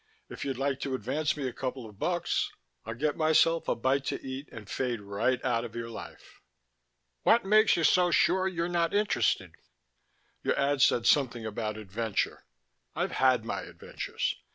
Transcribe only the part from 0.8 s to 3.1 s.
advance me a couple of bucks, I'll